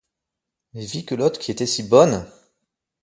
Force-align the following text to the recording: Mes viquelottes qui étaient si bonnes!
Mes 0.73 0.83
viquelottes 0.87 1.37
qui 1.37 1.51
étaient 1.51 1.67
si 1.67 1.83
bonnes! 1.83 2.25